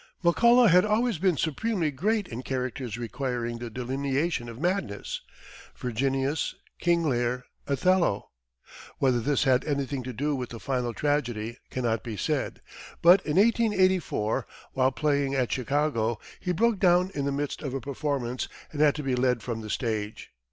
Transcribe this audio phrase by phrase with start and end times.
[0.23, 5.21] McCullough had always been supremely great in characters requiring the delineation of madness
[5.75, 8.31] Virginius, King Lear, Othello.
[8.97, 12.63] Whether this had anything to do with the final tragedy cannot be said,
[13.03, 17.79] but in 1884, while playing at Chicago, he broke down in the midst of a
[17.79, 20.31] performance, and had to be led from the stage.